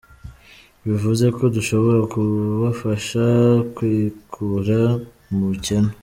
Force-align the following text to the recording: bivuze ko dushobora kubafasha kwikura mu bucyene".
bivuze 0.87 1.25
ko 1.37 1.43
dushobora 1.55 1.99
kubafasha 2.13 3.23
kwikura 3.75 4.79
mu 5.29 5.43
bucyene". 5.49 5.91